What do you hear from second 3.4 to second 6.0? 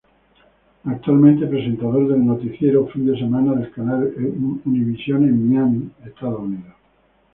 del Canal Univisión en Miami,